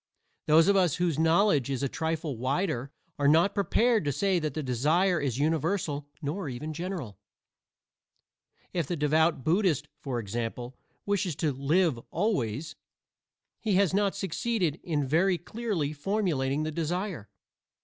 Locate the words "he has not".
13.59-14.15